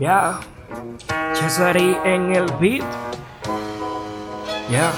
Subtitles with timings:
[0.00, 0.40] Ya,
[1.34, 2.82] Cesari en el beat.
[4.70, 4.90] Ya.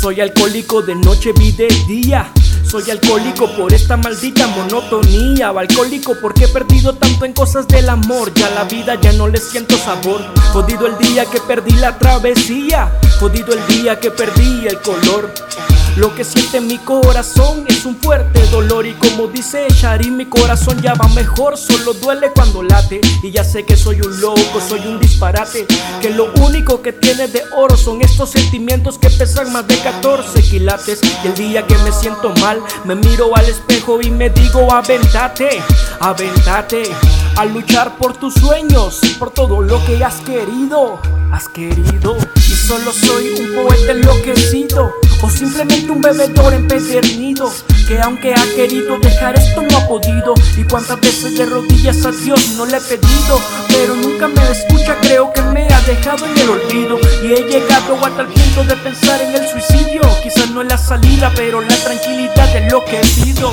[0.00, 2.30] Soy alcohólico de noche, vi de día.
[2.64, 5.48] Soy alcohólico por esta maldita monotonía.
[5.48, 8.32] Alcohólico porque he perdido tanto en cosas del amor.
[8.34, 10.20] Ya la vida ya no le siento sabor.
[10.52, 13.00] Jodido el día que perdí la travesía.
[13.18, 15.32] Jodido el día que perdí el color.
[15.96, 20.82] Lo que siente mi corazón es un fuerte dolor y como dice Shari mi corazón
[20.82, 23.00] ya va mejor, solo duele cuando late.
[23.22, 25.66] Y ya sé que soy un loco, soy un disparate,
[26.02, 30.42] que lo único que tiene de oro son estos sentimientos que pesan más de 14
[30.42, 30.98] quilates.
[31.22, 35.62] Y el día que me siento mal me miro al espejo y me digo aventate,
[36.00, 36.82] aventate
[37.36, 40.98] a luchar por tus sueños, por todo lo que has querido,
[41.30, 42.16] has querido.
[42.36, 44.92] Y solo soy un poeta enloquecido
[45.24, 47.50] o simplemente un bebedor empedernido
[47.88, 50.34] Que aunque ha querido dejar esto no ha podido.
[50.56, 54.96] Y cuántas veces de rodillas a Dios no le he pedido Pero nunca me escucha,
[55.00, 56.98] creo que me ha dejado en el olvido.
[57.22, 60.78] Y he llegado hasta el punto de pensar en el suicidio Quizás no es la
[60.78, 63.50] salida, pero la tranquilidad es lo que pido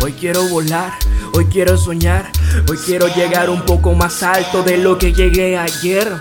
[0.00, 0.92] Hoy quiero volar,
[1.34, 2.32] hoy quiero soñar
[2.68, 6.12] Hoy quiero llegar un poco más alto de lo que llegué ayer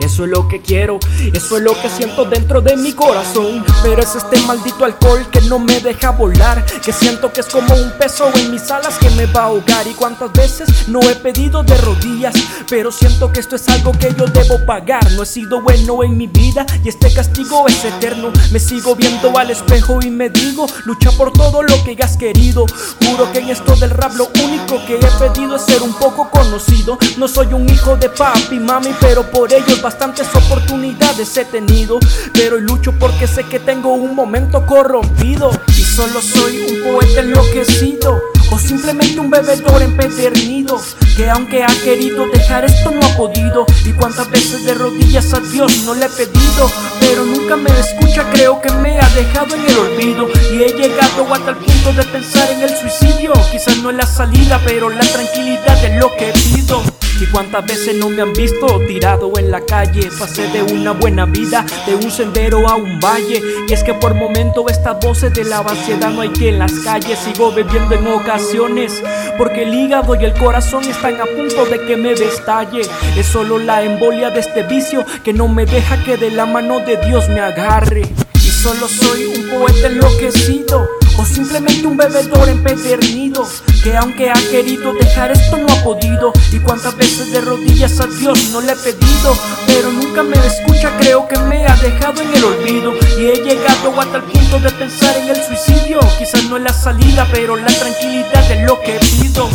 [0.00, 0.98] eso es lo que quiero,
[1.32, 3.64] eso es lo que siento dentro de mi corazón.
[3.82, 6.64] Pero es este maldito alcohol que no me deja volar.
[6.84, 9.86] Que siento que es como un peso en mis alas que me va a ahogar.
[9.86, 12.34] Y cuántas veces no he pedido de rodillas.
[12.68, 15.10] Pero siento que esto es algo que yo debo pagar.
[15.12, 18.32] No he sido bueno en mi vida y este castigo es eterno.
[18.50, 22.66] Me sigo viendo al espejo y me digo: lucha por todo lo que has querido.
[23.04, 26.28] Juro que en esto del rap lo único que he pedido es ser un poco
[26.30, 26.98] conocido.
[27.16, 32.00] No soy un hijo de papi, mami, pero por ellos bastantes oportunidades he tenido,
[32.32, 35.48] pero lucho porque sé que tengo un momento corrompido.
[35.68, 38.20] Y solo soy un poeta enloquecido
[38.50, 40.82] o simplemente un bebedor empedernido
[41.16, 43.64] que aunque ha querido dejar esto no ha podido.
[43.84, 46.68] Y cuántas veces de rodillas a Dios no le he pedido,
[46.98, 50.26] pero nunca me escucha, creo que me ha dejado en el olvido.
[50.52, 54.06] Y he llegado hasta el punto de pensar en el suicidio, quizás no es la
[54.06, 56.95] salida, pero la tranquilidad es lo que pido.
[57.32, 60.08] Cuántas veces no me han visto tirado en la calle.
[60.18, 63.42] Pasé de una buena vida, de un sendero a un valle.
[63.68, 66.72] Y es que por momento estas voces de la vaciedad no hay que en las
[66.84, 67.18] calles.
[67.18, 69.02] Sigo bebiendo en ocasiones
[69.38, 72.82] Porque el hígado y el corazón están a punto de que me destalle.
[73.16, 76.80] Es solo la embolia de este vicio que no me deja que de la mano
[76.80, 78.02] de Dios me agarre.
[78.34, 80.88] Y solo soy un poeta enloquecido
[81.18, 83.46] o simplemente un bebedor empedernido
[83.86, 86.32] Que aunque ha querido dejar esto no ha podido.
[86.50, 89.38] Y cuántas veces de rodillas a Dios no le he pedido
[89.68, 92.92] Pero nunca me escucha, creo que me ha dejado en el olvido.
[93.16, 96.00] Y he llegado hasta el punto de pensar en el suicidio.
[96.18, 99.48] Quizás no es la salida, pero la tranquilidad es lo que pido